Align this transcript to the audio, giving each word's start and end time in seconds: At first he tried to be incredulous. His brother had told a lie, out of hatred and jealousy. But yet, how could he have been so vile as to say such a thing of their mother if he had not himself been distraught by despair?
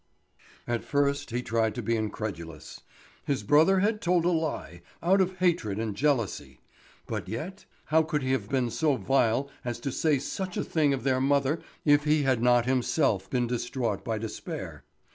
At 0.67 0.83
first 0.83 1.29
he 1.29 1.43
tried 1.43 1.75
to 1.75 1.83
be 1.83 1.95
incredulous. 1.95 2.81
His 3.25 3.43
brother 3.43 3.81
had 3.81 4.01
told 4.01 4.25
a 4.25 4.31
lie, 4.31 4.81
out 5.03 5.21
of 5.21 5.37
hatred 5.37 5.77
and 5.77 5.95
jealousy. 5.95 6.59
But 7.05 7.29
yet, 7.29 7.65
how 7.85 8.01
could 8.01 8.23
he 8.23 8.31
have 8.31 8.49
been 8.49 8.71
so 8.71 8.95
vile 8.97 9.47
as 9.63 9.79
to 9.81 9.91
say 9.91 10.17
such 10.17 10.57
a 10.57 10.63
thing 10.63 10.91
of 10.91 11.03
their 11.03 11.21
mother 11.21 11.59
if 11.85 12.05
he 12.05 12.23
had 12.23 12.41
not 12.41 12.65
himself 12.65 13.29
been 13.29 13.45
distraught 13.45 14.03
by 14.03 14.17
despair? 14.17 14.83